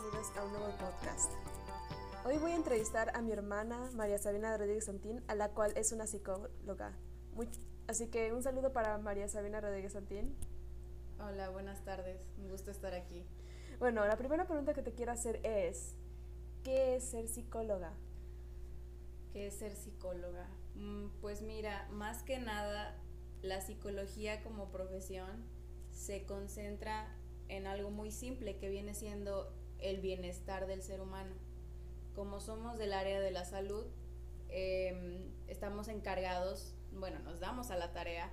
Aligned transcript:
bienvenidos 0.00 0.36
a 0.36 0.44
un 0.44 0.52
nuevo 0.52 0.68
podcast. 0.78 1.32
Hoy 2.24 2.38
voy 2.38 2.52
a 2.52 2.56
entrevistar 2.56 3.14
a 3.14 3.20
mi 3.20 3.32
hermana 3.32 3.90
María 3.94 4.16
Sabina 4.18 4.56
Rodríguez 4.56 4.86
Santín, 4.86 5.22
a 5.28 5.34
la 5.34 5.50
cual 5.50 5.72
es 5.76 5.92
una 5.92 6.06
psicóloga. 6.06 6.96
así 7.86 8.08
que 8.08 8.32
un 8.32 8.42
saludo 8.42 8.72
para 8.72 8.96
María 8.96 9.28
Sabina 9.28 9.60
Rodríguez 9.60 9.92
Santín. 9.92 10.34
Hola, 11.18 11.50
buenas 11.50 11.84
tardes. 11.84 12.18
Un 12.38 12.48
gusto 12.48 12.70
estar 12.70 12.94
aquí. 12.94 13.26
Bueno, 13.78 14.06
la 14.06 14.16
primera 14.16 14.46
pregunta 14.46 14.72
que 14.72 14.82
te 14.82 14.92
quiero 14.92 15.12
hacer 15.12 15.40
es, 15.44 15.94
¿qué 16.64 16.96
es 16.96 17.04
ser 17.04 17.28
psicóloga? 17.28 17.92
¿Qué 19.34 19.48
es 19.48 19.54
ser 19.58 19.76
psicóloga? 19.76 20.48
Mm, 20.76 21.08
pues 21.20 21.42
mira, 21.42 21.88
más 21.90 22.22
que 22.22 22.38
nada, 22.38 22.96
la 23.42 23.60
psicología 23.60 24.42
como 24.42 24.70
profesión 24.70 25.44
se 25.90 26.24
concentra 26.24 27.14
en 27.48 27.66
algo 27.66 27.90
muy 27.90 28.12
simple 28.12 28.56
que 28.56 28.70
viene 28.70 28.94
siendo 28.94 29.59
el 29.82 30.00
bienestar 30.00 30.66
del 30.66 30.82
ser 30.82 31.00
humano. 31.00 31.34
Como 32.14 32.40
somos 32.40 32.78
del 32.78 32.92
área 32.92 33.20
de 33.20 33.30
la 33.30 33.44
salud, 33.44 33.86
em, 34.48 35.30
estamos 35.46 35.88
encargados, 35.88 36.74
bueno, 36.92 37.18
nos 37.20 37.40
damos 37.40 37.70
a 37.70 37.76
la 37.76 37.92
tarea 37.92 38.32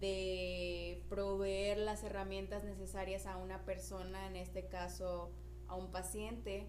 de 0.00 1.04
proveer 1.08 1.78
las 1.78 2.02
herramientas 2.04 2.64
necesarias 2.64 3.26
a 3.26 3.36
una 3.36 3.64
persona, 3.64 4.26
en 4.26 4.36
este 4.36 4.68
caso 4.68 5.32
a 5.66 5.76
un 5.76 5.90
paciente, 5.90 6.68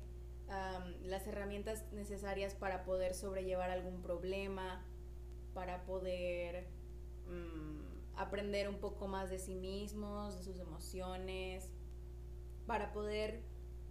las 1.01 1.25
herramientas 1.25 1.91
necesarias 1.93 2.53
para 2.53 2.83
poder 2.83 3.15
sobrellevar 3.15 3.71
algún 3.71 4.01
problema, 4.01 4.85
para 5.53 5.83
poder 5.85 6.67
mm, 7.27 8.17
aprender 8.17 8.69
un 8.69 8.79
poco 8.79 9.07
más 9.07 9.29
de 9.29 9.39
sí 9.39 9.55
mismos, 9.55 10.35
de 10.37 10.43
sus 10.43 10.59
emociones, 10.59 11.69
para 12.67 12.93
poder 12.93 13.43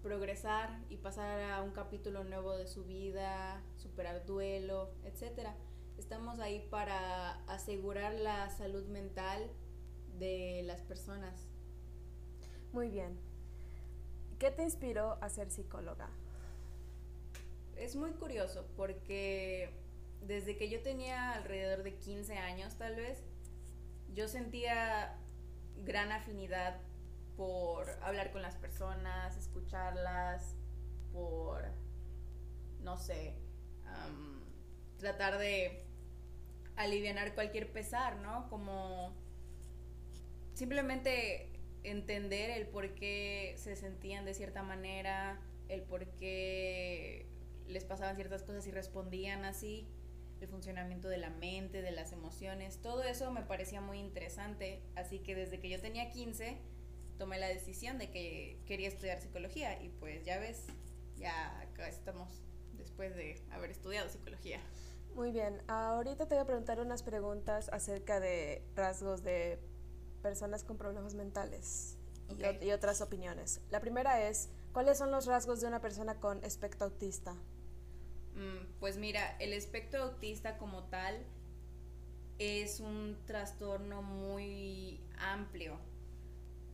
progresar 0.03 0.81
y 0.91 0.97
pasar 0.97 1.41
a 1.53 1.62
un 1.62 1.70
capítulo 1.70 2.25
nuevo 2.25 2.56
de 2.56 2.67
su 2.67 2.84
vida, 2.84 3.62
superar 3.77 4.27
duelo, 4.27 4.91
etc. 5.05 5.48
Estamos 5.97 6.41
ahí 6.41 6.67
para 6.70 7.34
asegurar 7.44 8.14
la 8.14 8.50
salud 8.50 8.86
mental 8.89 9.48
de 10.19 10.62
las 10.64 10.83
personas. 10.83 11.48
Muy 12.72 12.89
bien. 12.89 13.19
¿Qué 14.39 14.50
te 14.50 14.64
inspiró 14.64 15.19
a 15.22 15.28
ser 15.28 15.50
psicóloga? 15.50 16.11
Es 17.77 17.94
muy 17.94 18.11
curioso 18.12 18.66
porque 18.77 19.70
desde 20.20 20.56
que 20.56 20.69
yo 20.69 20.83
tenía 20.83 21.33
alrededor 21.33 21.83
de 21.84 21.94
15 21.97 22.39
años 22.39 22.77
tal 22.77 22.97
vez, 22.97 23.22
yo 24.14 24.28
sentía 24.28 25.16
gran 25.84 26.12
afinidad 26.12 26.81
por 27.42 27.90
hablar 28.02 28.30
con 28.30 28.40
las 28.40 28.54
personas, 28.54 29.36
escucharlas, 29.36 30.54
por, 31.12 31.64
no 32.78 32.96
sé, 32.96 33.34
tratar 34.98 35.38
de 35.38 35.84
aliviar 36.76 37.34
cualquier 37.34 37.72
pesar, 37.72 38.18
¿no? 38.18 38.48
Como 38.48 39.12
simplemente 40.54 41.50
entender 41.82 42.50
el 42.50 42.68
por 42.68 42.94
qué 42.94 43.56
se 43.56 43.74
sentían 43.74 44.24
de 44.24 44.34
cierta 44.34 44.62
manera, 44.62 45.40
el 45.68 45.82
por 45.82 46.06
qué 46.12 47.26
les 47.66 47.84
pasaban 47.84 48.14
ciertas 48.14 48.44
cosas 48.44 48.68
y 48.68 48.70
respondían 48.70 49.44
así 49.44 49.88
el 50.40 50.46
funcionamiento 50.46 51.08
de 51.08 51.18
la 51.18 51.30
mente, 51.30 51.82
de 51.82 51.90
las 51.90 52.12
emociones, 52.12 52.80
todo 52.82 53.02
eso 53.02 53.32
me 53.32 53.42
parecía 53.42 53.80
muy 53.80 53.98
interesante, 53.98 54.80
así 54.94 55.18
que 55.18 55.34
desde 55.34 55.58
que 55.58 55.68
yo 55.68 55.80
tenía 55.80 56.08
15 56.10 56.72
tomé 57.18 57.38
la 57.38 57.48
decisión 57.48 57.98
de 57.98 58.10
que 58.10 58.58
quería 58.66 58.88
estudiar 58.88 59.20
psicología 59.20 59.80
y 59.82 59.88
pues 59.88 60.24
ya 60.24 60.38
ves, 60.38 60.66
ya 61.16 61.60
acá 61.60 61.88
estamos 61.88 62.42
después 62.72 63.14
de 63.14 63.41
haber 63.50 63.70
estudiado 63.70 64.09
psicología. 64.09 64.60
Muy 65.14 65.31
bien, 65.31 65.60
ahorita 65.69 66.26
te 66.26 66.34
voy 66.34 66.42
a 66.42 66.47
preguntar 66.47 66.81
unas 66.81 67.03
preguntas 67.03 67.69
acerca 67.70 68.19
de 68.19 68.62
rasgos 68.75 69.22
de 69.22 69.59
personas 70.22 70.64
con 70.64 70.78
problemas 70.78 71.14
mentales 71.14 71.98
y, 72.28 72.66
y, 72.66 72.72
otras 72.72 73.00
opiniones. 73.03 73.60
La 73.70 73.81
primera 73.81 74.26
es, 74.26 74.48
¿cuáles 74.72 74.97
son 74.97 75.10
los 75.10 75.26
rasgos 75.26 75.60
de 75.60 75.66
una 75.66 75.81
persona 75.81 76.19
con 76.19 76.42
espectro 76.44 76.87
autista? 76.87 77.34
Mm, 78.34 78.78
pues 78.81 78.97
mira, 78.97 79.37
el 79.38 79.53
espectro 79.53 80.04
autista 80.04 80.56
como 80.56 80.84
tal 80.84 81.22
es 82.38 82.81
un 82.81 83.19
trastorno 83.26 84.03
muy 84.03 85.00
amplio. 85.19 85.78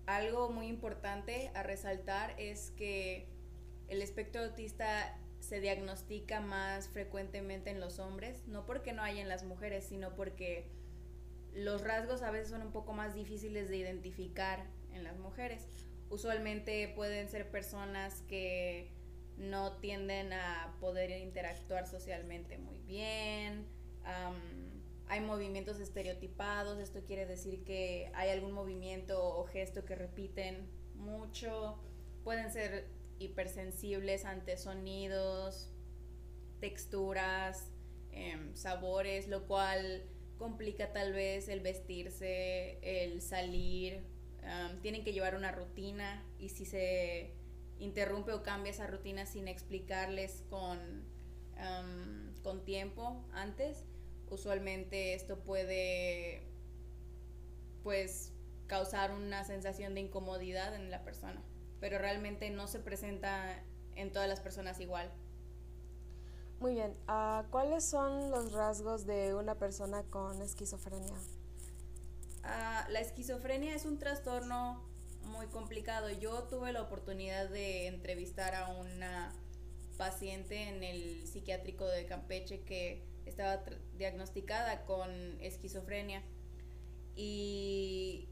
Algo 0.08 0.48
muy 0.48 0.68
importante 0.68 1.50
a 1.52 1.62
resaltar 1.62 2.34
es 2.38 2.70
que 2.70 3.28
el 3.88 4.00
espectro 4.00 4.42
autista 4.42 5.14
se 5.38 5.60
diagnostica 5.60 6.40
más 6.40 6.88
frecuentemente 6.88 7.68
en 7.68 7.78
los 7.78 7.98
hombres, 7.98 8.42
no 8.46 8.64
porque 8.64 8.94
no 8.94 9.02
haya 9.02 9.20
en 9.20 9.28
las 9.28 9.44
mujeres, 9.44 9.84
sino 9.84 10.14
porque 10.14 10.70
los 11.52 11.82
rasgos 11.82 12.22
a 12.22 12.30
veces 12.30 12.48
son 12.48 12.62
un 12.62 12.72
poco 12.72 12.94
más 12.94 13.14
difíciles 13.14 13.68
de 13.68 13.76
identificar 13.76 14.64
en 14.94 15.04
las 15.04 15.18
mujeres. 15.18 15.68
Usualmente 16.08 16.88
pueden 16.96 17.28
ser 17.28 17.50
personas 17.50 18.22
que 18.28 18.90
no 19.36 19.76
tienden 19.76 20.32
a 20.32 20.74
poder 20.80 21.10
interactuar 21.10 21.86
socialmente 21.86 22.56
muy 22.56 22.78
bien. 22.78 23.66
Hay 25.08 25.20
movimientos 25.20 25.80
estereotipados, 25.80 26.78
esto 26.78 27.00
quiere 27.04 27.26
decir 27.26 27.64
que 27.64 28.10
hay 28.14 28.30
algún 28.30 28.52
movimiento 28.52 29.22
o 29.36 29.44
gesto 29.44 29.84
que 29.84 29.94
repiten 29.94 30.68
mucho. 30.94 31.78
Pueden 32.24 32.52
ser 32.52 32.88
hipersensibles 33.18 34.24
ante 34.24 34.56
sonidos, 34.56 35.72
texturas, 36.60 37.70
em, 38.12 38.54
sabores, 38.54 39.28
lo 39.28 39.46
cual 39.46 40.04
complica 40.36 40.92
tal 40.92 41.12
vez 41.12 41.48
el 41.48 41.60
vestirse, 41.60 42.78
el 42.82 43.22
salir. 43.22 44.04
tienen 44.80 45.04
que 45.04 45.12
llevar 45.12 45.34
una 45.34 45.52
rutina 45.52 46.24
y 46.38 46.48
si 46.48 46.64
se 46.64 47.34
interrumpe 47.78 48.32
o 48.32 48.42
cambia 48.42 48.70
esa 48.70 48.86
rutina 48.86 49.26
sin 49.26 49.46
explicarles 49.46 50.42
con, 50.48 51.04
con 52.42 52.64
tiempo 52.64 53.26
antes, 53.32 53.84
usualmente 54.30 55.14
esto 55.14 55.38
puede 55.38 56.42
pues 57.82 58.32
causar 58.66 59.12
una 59.12 59.44
sensación 59.44 59.94
de 59.94 60.00
incomodidad 60.02 60.74
en 60.74 60.90
la 60.90 61.02
persona, 61.02 61.42
pero 61.80 61.98
realmente 61.98 62.50
no 62.50 62.66
se 62.66 62.78
presenta 62.78 63.62
en 63.96 64.12
todas 64.12 64.28
las 64.28 64.40
personas 64.40 64.78
igual. 64.80 65.10
Muy 66.60 66.74
bien, 66.74 66.94
ah, 67.06 67.44
¿cuáles 67.50 67.84
son 67.84 68.30
los 68.30 68.52
rasgos 68.52 69.06
de 69.06 69.34
una 69.34 69.54
persona 69.54 70.02
con 70.04 70.42
esquizofrenia? 70.42 71.14
Ah, 72.42 72.86
la 72.90 73.00
esquizofrenia 73.00 73.74
es 73.74 73.84
un 73.84 73.98
trastorno 73.98 74.82
muy 75.24 75.46
complicado. 75.46 76.10
Yo 76.10 76.44
tuve 76.44 76.72
la 76.72 76.82
oportunidad 76.82 77.48
de 77.48 77.86
entrevistar 77.86 78.54
a 78.54 78.68
una 78.68 79.32
en 80.22 80.82
el 80.82 81.26
psiquiátrico 81.26 81.86
de 81.86 82.06
Campeche 82.06 82.60
que 82.62 83.02
estaba 83.26 83.62
diagnosticada 83.96 84.84
con 84.84 85.10
esquizofrenia 85.40 86.22
y 87.14 88.28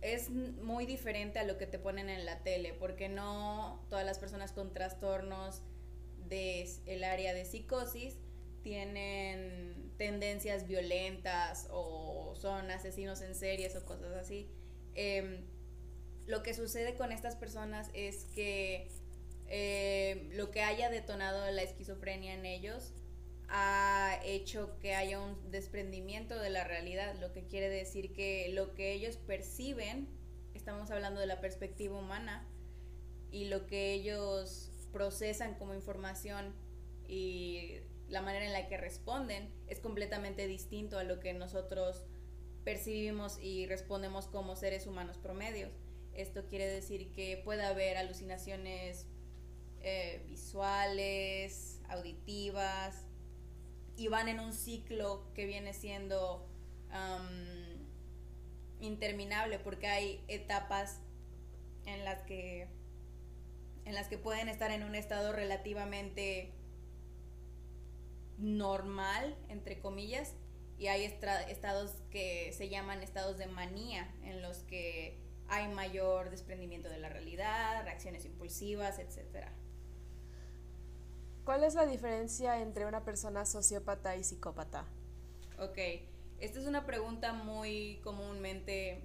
es 0.00 0.30
muy 0.30 0.84
diferente 0.86 1.38
a 1.38 1.44
lo 1.44 1.58
que 1.58 1.66
te 1.66 1.78
ponen 1.78 2.08
en 2.08 2.24
la 2.24 2.42
tele 2.42 2.74
porque 2.74 3.08
no 3.08 3.84
todas 3.88 4.04
las 4.04 4.18
personas 4.18 4.52
con 4.52 4.72
trastornos 4.72 5.62
del 6.28 6.68
el 6.86 7.04
área 7.04 7.34
de 7.34 7.44
psicosis 7.44 8.16
tienen 8.62 9.92
tendencias 9.98 10.66
violentas 10.66 11.68
o 11.70 12.34
son 12.34 12.70
asesinos 12.70 13.20
en 13.22 13.34
series 13.34 13.76
o 13.76 13.84
cosas 13.84 14.12
así. 14.14 14.48
Em, 14.94 15.44
lo 16.26 16.42
que 16.42 16.54
sucede 16.54 16.94
con 16.94 17.12
estas 17.12 17.36
personas 17.36 17.90
es 17.92 18.24
que 18.34 18.88
eh, 19.54 20.30
lo 20.32 20.50
que 20.50 20.62
haya 20.62 20.88
detonado 20.88 21.50
la 21.50 21.62
esquizofrenia 21.62 22.32
en 22.32 22.46
ellos 22.46 22.94
ha 23.48 24.18
hecho 24.24 24.78
que 24.78 24.94
haya 24.94 25.20
un 25.20 25.50
desprendimiento 25.50 26.38
de 26.38 26.48
la 26.48 26.64
realidad, 26.64 27.14
lo 27.20 27.34
que 27.34 27.46
quiere 27.46 27.68
decir 27.68 28.14
que 28.14 28.48
lo 28.54 28.72
que 28.72 28.94
ellos 28.94 29.18
perciben, 29.18 30.08
estamos 30.54 30.90
hablando 30.90 31.20
de 31.20 31.26
la 31.26 31.42
perspectiva 31.42 31.98
humana, 31.98 32.48
y 33.30 33.44
lo 33.44 33.66
que 33.66 33.92
ellos 33.92 34.70
procesan 34.90 35.56
como 35.56 35.74
información 35.74 36.54
y 37.06 37.76
la 38.08 38.22
manera 38.22 38.46
en 38.46 38.54
la 38.54 38.68
que 38.68 38.78
responden 38.78 39.52
es 39.66 39.80
completamente 39.80 40.46
distinto 40.46 40.98
a 40.98 41.04
lo 41.04 41.20
que 41.20 41.34
nosotros 41.34 42.06
percibimos 42.64 43.38
y 43.38 43.66
respondemos 43.66 44.28
como 44.28 44.56
seres 44.56 44.86
humanos 44.86 45.18
promedios. 45.18 45.72
Esto 46.14 46.46
quiere 46.46 46.66
decir 46.66 47.12
que 47.12 47.36
puede 47.44 47.64
haber 47.64 47.98
alucinaciones 47.98 49.08
eh, 49.82 50.24
visuales, 50.28 51.80
auditivas, 51.88 53.04
y 53.96 54.08
van 54.08 54.28
en 54.28 54.40
un 54.40 54.52
ciclo 54.52 55.24
que 55.34 55.46
viene 55.46 55.72
siendo 55.74 56.48
interminable 58.80 59.58
porque 59.58 59.86
hay 59.86 60.22
etapas 60.28 61.00
en 61.86 62.04
las 62.04 62.20
que 62.22 62.68
en 63.86 63.94
las 63.94 64.08
que 64.08 64.18
pueden 64.18 64.48
estar 64.48 64.70
en 64.70 64.82
un 64.82 64.94
estado 64.94 65.32
relativamente 65.32 66.52
normal, 68.38 69.36
entre 69.48 69.80
comillas, 69.80 70.34
y 70.78 70.88
hay 70.88 71.04
estados 71.04 71.92
que 72.10 72.52
se 72.52 72.68
llaman 72.68 73.02
estados 73.02 73.38
de 73.38 73.46
manía, 73.46 74.12
en 74.22 74.42
los 74.42 74.58
que 74.58 75.18
hay 75.48 75.68
mayor 75.68 76.30
desprendimiento 76.30 76.88
de 76.88 76.98
la 76.98 77.08
realidad, 77.08 77.82
reacciones 77.84 78.24
impulsivas, 78.24 78.98
etc. 78.98 79.48
¿Cuál 81.52 81.64
es 81.64 81.74
la 81.74 81.84
diferencia 81.84 82.62
entre 82.62 82.86
una 82.86 83.04
persona 83.04 83.44
sociópata 83.44 84.16
y 84.16 84.24
psicópata? 84.24 84.86
Ok, 85.58 85.76
esta 86.38 86.58
es 86.58 86.64
una 86.64 86.86
pregunta 86.86 87.34
muy 87.34 88.00
comúnmente 88.02 89.02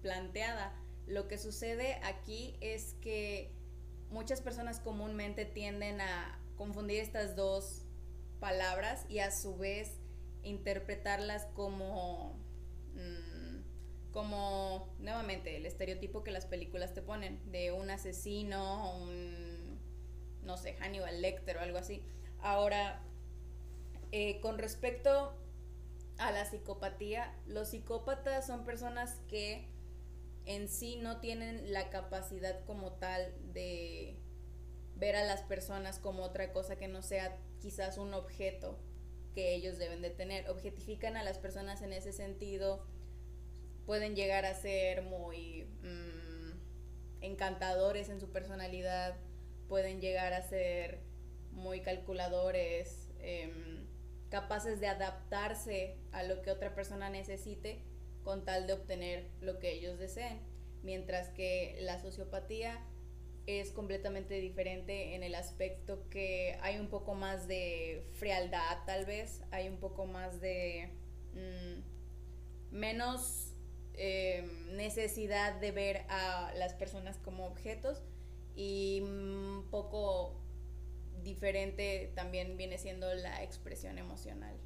planteada. 0.00 0.72
Lo 1.08 1.26
que 1.26 1.36
sucede 1.36 1.94
aquí 2.04 2.56
es 2.60 2.94
que 3.00 3.50
muchas 4.08 4.40
personas 4.40 4.78
comúnmente 4.78 5.44
tienden 5.46 6.00
a 6.00 6.38
confundir 6.56 7.00
estas 7.00 7.34
dos 7.34 7.82
palabras 8.38 9.04
y 9.08 9.18
a 9.18 9.32
su 9.32 9.56
vez 9.56 9.98
interpretarlas 10.44 11.46
como 11.54 12.38
mm, 12.94 14.12
como 14.12 14.94
nuevamente 15.00 15.56
el 15.56 15.66
estereotipo 15.66 16.22
que 16.22 16.30
las 16.30 16.46
películas 16.46 16.94
te 16.94 17.02
ponen 17.02 17.40
de 17.50 17.72
un 17.72 17.90
asesino 17.90 18.96
un 18.96 19.49
no 20.50 20.56
sé 20.56 20.74
Hannibal 20.80 21.22
Lecter 21.22 21.56
o 21.58 21.60
algo 21.60 21.78
así 21.78 22.02
ahora 22.40 23.00
eh, 24.10 24.40
con 24.40 24.58
respecto 24.58 25.32
a 26.18 26.32
la 26.32 26.44
psicopatía 26.44 27.32
los 27.46 27.68
psicópatas 27.68 28.46
son 28.46 28.64
personas 28.64 29.20
que 29.28 29.68
en 30.46 30.68
sí 30.68 30.96
no 30.96 31.20
tienen 31.20 31.72
la 31.72 31.90
capacidad 31.90 32.64
como 32.64 32.94
tal 32.94 33.32
de 33.52 34.16
ver 34.96 35.14
a 35.14 35.24
las 35.24 35.42
personas 35.42 36.00
como 36.00 36.24
otra 36.24 36.52
cosa 36.52 36.76
que 36.76 36.88
no 36.88 37.02
sea 37.02 37.38
quizás 37.60 37.98
un 37.98 38.14
objeto 38.14 38.76
que 39.34 39.54
ellos 39.54 39.78
deben 39.78 40.02
de 40.02 40.10
tener. 40.10 40.48
Objetifican 40.50 41.16
a 41.16 41.22
las 41.22 41.38
personas 41.38 41.82
en 41.82 41.92
ese 41.92 42.12
sentido, 42.12 42.84
pueden 43.86 44.16
llegar 44.16 44.44
a 44.44 44.54
ser 44.54 45.02
muy 45.02 45.64
mm, 45.82 47.20
encantadores 47.20 48.08
en 48.08 48.20
su 48.20 48.30
personalidad, 48.30 49.16
pueden 49.70 50.00
llegar 50.00 50.32
a 50.32 50.42
ser 50.42 50.98
muy 51.52 51.80
calculadores, 51.80 53.08
em, 53.20 53.86
capaces 54.28 54.80
de 54.80 54.88
adaptarse 54.88 55.96
a 56.10 56.24
lo 56.24 56.42
que 56.42 56.50
otra 56.50 56.74
persona 56.74 57.08
necesite 57.08 57.80
con 58.24 58.44
tal 58.44 58.66
de 58.66 58.72
obtener 58.72 59.30
lo 59.40 59.60
que 59.60 59.72
ellos 59.72 59.98
deseen. 59.98 60.40
Mientras 60.82 61.28
que 61.28 61.78
la 61.82 62.00
sociopatía 62.00 62.84
es 63.46 63.70
completamente 63.70 64.34
diferente 64.40 65.14
en 65.14 65.22
el 65.22 65.36
aspecto 65.36 66.08
que 66.10 66.58
hay 66.62 66.78
un 66.78 66.88
poco 66.88 67.14
más 67.14 67.46
de 67.46 68.04
frialdad 68.14 68.78
tal 68.86 69.06
vez, 69.06 69.40
hay 69.52 69.68
un 69.68 69.76
poco 69.78 70.04
más 70.04 70.40
de 70.40 70.90
mm, 71.34 72.76
menos 72.76 73.54
eh, 73.94 74.48
necesidad 74.72 75.60
de 75.60 75.70
ver 75.70 76.04
a 76.08 76.52
las 76.56 76.74
personas 76.74 77.18
como 77.18 77.46
objetos 77.46 78.02
y 78.56 79.00
un 79.02 79.66
poco 79.70 80.34
diferente 81.22 82.12
también 82.14 82.56
viene 82.56 82.78
siendo 82.78 83.12
la 83.14 83.42
expresión 83.42 83.98
emocional. 83.98 84.56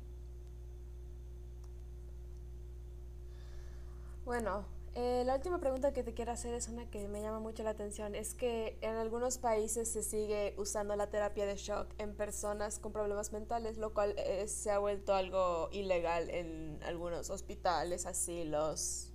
Bueno, 4.25 4.65
eh, 4.95 5.25
la 5.27 5.35
última 5.35 5.59
pregunta 5.59 5.93
que 5.93 6.05
te 6.05 6.15
quiero 6.15 6.31
hacer 6.31 6.55
es 6.55 6.69
una 6.69 6.89
que 6.89 7.09
me 7.09 7.21
llama 7.21 7.41
mucho 7.41 7.65
la 7.65 7.71
atención. 7.71 8.15
Es 8.15 8.35
que 8.35 8.79
en 8.81 8.95
algunos 8.95 9.39
países 9.39 9.89
se 9.89 10.03
sigue 10.03 10.55
usando 10.57 10.95
la 10.95 11.11
terapia 11.11 11.47
de 11.47 11.57
shock 11.57 11.89
en 11.99 12.15
personas 12.15 12.79
con 12.79 12.93
problemas 12.93 13.33
mentales, 13.33 13.77
lo 13.77 13.93
cual 13.93 14.15
eh, 14.17 14.47
se 14.47 14.71
ha 14.71 14.79
vuelto 14.79 15.15
algo 15.15 15.69
ilegal 15.73 16.31
en 16.31 16.79
algunos 16.85 17.29
hospitales, 17.31 18.07
asilos, 18.07 19.13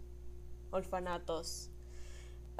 orfanatos. 0.71 1.71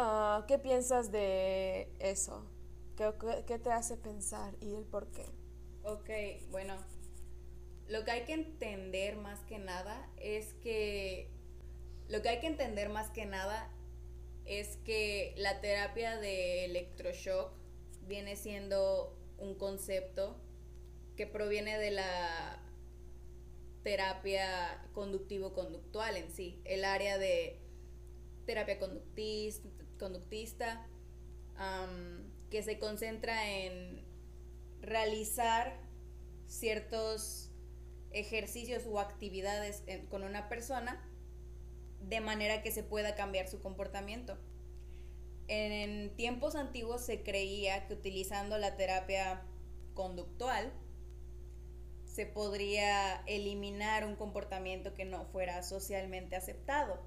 Ah, 0.01 0.45
¿Qué 0.47 0.57
piensas 0.57 1.11
de 1.11 1.89
eso? 1.99 2.49
¿Qué, 2.95 3.11
¿Qué 3.45 3.59
te 3.59 3.69
hace 3.69 3.97
pensar 3.97 4.55
y 4.61 4.73
el 4.73 4.85
por 4.85 5.11
qué? 5.11 5.25
Ok, 5.83 6.09
bueno, 6.51 6.77
lo 7.89 8.05
que 8.05 8.11
hay 8.11 8.23
que 8.23 8.31
entender 8.31 9.17
más 9.17 9.41
que 9.41 9.59
nada 9.59 10.09
es 10.15 10.53
que 10.63 11.27
lo 12.07 12.21
que 12.21 12.29
hay 12.29 12.39
que 12.39 12.47
entender 12.47 12.87
más 12.87 13.09
que 13.09 13.25
nada 13.25 13.69
es 14.45 14.77
que 14.85 15.33
la 15.35 15.59
terapia 15.59 16.15
de 16.17 16.63
electroshock 16.63 17.51
viene 18.07 18.37
siendo 18.37 19.13
un 19.37 19.53
concepto 19.55 20.37
que 21.17 21.27
proviene 21.27 21.77
de 21.77 21.91
la 21.91 22.63
terapia 23.83 24.81
conductivo-conductual 24.93 26.15
en 26.15 26.31
sí, 26.31 26.61
el 26.63 26.85
área 26.85 27.17
de 27.17 27.59
terapia 28.45 28.79
conductista, 28.79 29.67
que 32.49 32.63
se 32.63 32.79
concentra 32.79 33.49
en 33.49 34.03
realizar 34.81 35.77
ciertos 36.47 37.51
ejercicios 38.11 38.85
o 38.87 38.99
actividades 38.99 39.83
con 40.09 40.23
una 40.23 40.49
persona 40.49 41.05
de 42.01 42.21
manera 42.21 42.63
que 42.63 42.71
se 42.71 42.81
pueda 42.81 43.13
cambiar 43.15 43.47
su 43.47 43.61
comportamiento. 43.61 44.37
En 45.47 46.15
tiempos 46.15 46.55
antiguos 46.55 47.01
se 47.01 47.23
creía 47.23 47.87
que 47.87 47.93
utilizando 47.93 48.57
la 48.57 48.77
terapia 48.77 49.43
conductual 49.93 50.71
se 52.05 52.25
podría 52.25 53.17
eliminar 53.27 54.05
un 54.05 54.15
comportamiento 54.15 54.93
que 54.93 55.05
no 55.05 55.25
fuera 55.25 55.61
socialmente 55.61 56.35
aceptado. 56.35 56.99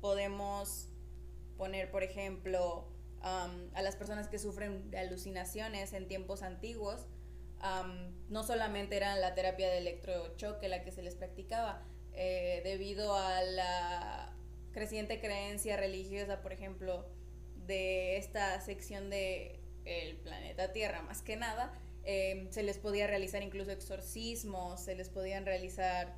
Podemos 0.00 0.91
poner, 1.62 1.92
por 1.92 2.02
ejemplo, 2.02 2.88
a 3.20 3.82
las 3.82 3.94
personas 3.94 4.26
que 4.26 4.40
sufren 4.40 4.90
de 4.90 4.98
alucinaciones 4.98 5.92
en 5.92 6.08
tiempos 6.08 6.42
antiguos, 6.42 7.06
no 8.28 8.42
solamente 8.42 8.96
era 8.96 9.14
la 9.14 9.36
terapia 9.36 9.70
de 9.70 9.78
electrochoque 9.78 10.68
la 10.68 10.82
que 10.82 10.90
se 10.90 11.02
les 11.02 11.14
practicaba, 11.14 11.86
eh, 12.14 12.62
debido 12.64 13.14
a 13.14 13.42
la 13.42 14.34
creciente 14.72 15.20
creencia 15.20 15.76
religiosa, 15.76 16.42
por 16.42 16.52
ejemplo, 16.52 17.08
de 17.64 18.16
esta 18.16 18.60
sección 18.60 19.08
de 19.08 19.60
el 19.84 20.16
planeta 20.16 20.72
Tierra 20.72 21.02
más 21.02 21.22
que 21.22 21.36
nada, 21.36 21.78
em, 22.02 22.50
se 22.50 22.64
les 22.64 22.78
podía 22.78 23.06
realizar 23.06 23.40
incluso 23.44 23.70
exorcismos, 23.70 24.80
se 24.80 24.96
les 24.96 25.08
podían 25.08 25.46
realizar 25.46 26.12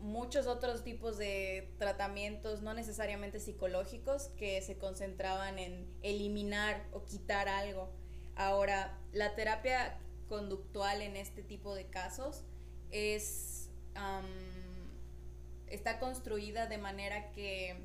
muchos 0.00 0.46
otros 0.46 0.82
tipos 0.82 1.16
de 1.18 1.72
tratamientos, 1.78 2.62
no 2.62 2.74
necesariamente 2.74 3.40
psicológicos, 3.40 4.28
que 4.36 4.60
se 4.62 4.76
concentraban 4.76 5.58
en 5.58 5.86
eliminar 6.02 6.84
o 6.92 7.04
quitar 7.04 7.48
algo. 7.48 7.90
Ahora, 8.34 8.98
la 9.12 9.34
terapia 9.34 9.98
conductual 10.28 11.02
en 11.02 11.16
este 11.16 11.42
tipo 11.42 11.74
de 11.74 11.86
casos 11.86 12.44
es 12.90 13.70
está 15.66 15.98
construida 15.98 16.66
de 16.66 16.78
manera 16.78 17.32
que 17.32 17.76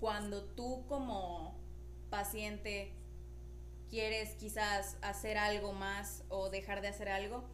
cuando 0.00 0.44
tú 0.44 0.86
como 0.86 1.58
paciente 2.10 2.92
quieres 3.90 4.34
quizás 4.34 4.96
hacer 5.02 5.38
algo 5.38 5.72
más 5.72 6.24
o 6.28 6.50
dejar 6.50 6.80
de 6.80 6.88
hacer 6.88 7.08
algo, 7.08 7.44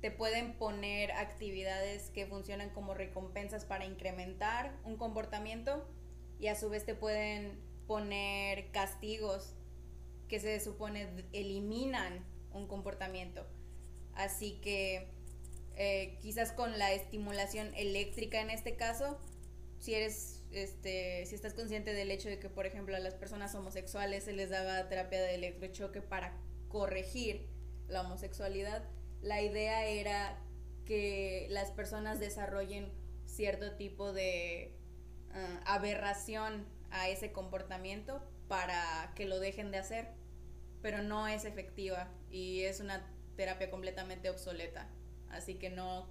te 0.00 0.10
pueden 0.10 0.54
poner 0.54 1.12
actividades 1.12 2.10
que 2.10 2.26
funcionan 2.26 2.70
como 2.70 2.94
recompensas 2.94 3.64
para 3.64 3.86
incrementar 3.86 4.76
un 4.84 4.96
comportamiento 4.96 5.86
y 6.38 6.48
a 6.48 6.54
su 6.54 6.68
vez 6.68 6.84
te 6.84 6.94
pueden 6.94 7.58
poner 7.86 8.70
castigos 8.72 9.54
que 10.28 10.40
se 10.40 10.60
supone 10.60 11.08
eliminan 11.32 12.24
un 12.52 12.66
comportamiento. 12.66 13.46
Así 14.14 14.58
que 14.62 15.08
eh, 15.76 16.18
quizás 16.20 16.52
con 16.52 16.78
la 16.78 16.92
estimulación 16.92 17.72
eléctrica 17.74 18.40
en 18.40 18.50
este 18.50 18.76
caso, 18.76 19.18
si 19.78 19.94
eres, 19.94 20.42
este, 20.52 21.24
si 21.26 21.34
estás 21.34 21.54
consciente 21.54 21.92
del 21.92 22.10
hecho 22.10 22.28
de 22.28 22.38
que, 22.38 22.48
por 22.48 22.66
ejemplo, 22.66 22.96
a 22.96 22.98
las 22.98 23.14
personas 23.14 23.54
homosexuales 23.54 24.24
se 24.24 24.32
les 24.32 24.50
daba 24.50 24.88
terapia 24.88 25.20
de 25.22 25.34
electrochoque 25.34 26.00
para 26.00 26.36
corregir 26.68 27.46
la 27.88 28.00
homosexualidad, 28.00 28.82
la 29.26 29.42
idea 29.42 29.84
era 29.86 30.38
que 30.84 31.46
las 31.50 31.70
personas 31.70 32.20
desarrollen 32.20 32.92
cierto 33.24 33.72
tipo 33.76 34.12
de 34.12 34.72
ah, 35.32 35.60
aberración 35.66 36.66
a 36.90 37.08
ese 37.08 37.32
comportamiento 37.32 38.22
para 38.48 39.12
que 39.14 39.26
lo 39.26 39.40
dejen 39.40 39.70
de 39.70 39.78
hacer, 39.78 40.08
pero 40.80 41.02
no 41.02 41.26
es 41.28 41.44
efectiva 41.44 42.08
y 42.30 42.62
es 42.62 42.80
una 42.80 43.04
terapia 43.36 43.70
completamente 43.70 44.30
obsoleta 44.30 44.88
así 45.30 45.54
que 45.54 45.70
no 45.70 46.06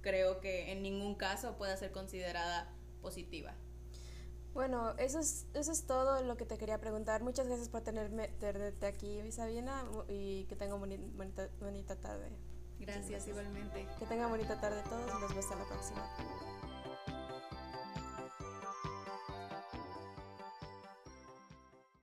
creo 0.00 0.40
que 0.40 0.72
en 0.72 0.82
ningún 0.82 1.14
caso 1.14 1.56
pueda 1.56 1.76
ser 1.76 1.92
considerada 1.92 2.72
positiva. 3.00 3.54
Bueno, 4.54 4.94
eso 4.98 5.18
es, 5.18 5.46
eso 5.52 5.72
es 5.72 5.84
todo 5.84 6.22
lo 6.22 6.36
que 6.36 6.46
te 6.46 6.56
quería 6.56 6.78
preguntar. 6.78 7.22
Muchas 7.22 7.48
gracias 7.48 7.68
por 7.68 7.80
tenerme, 7.80 8.28
tenerte 8.38 8.86
aquí, 8.86 9.20
Sabina, 9.32 9.84
y 10.08 10.44
que 10.44 10.54
tenga 10.54 10.76
bonita, 10.76 11.48
bonita 11.60 11.96
tarde. 11.96 12.30
Gracias, 12.78 13.26
igualmente. 13.26 13.88
Que 13.98 14.06
tenga 14.06 14.28
bonita 14.28 14.60
tarde 14.60 14.82
todos 14.88 15.02
y 15.02 15.20
nos 15.20 15.20
vemos 15.30 15.44
hasta 15.44 15.56
la 15.56 15.64
próxima. 15.64 16.73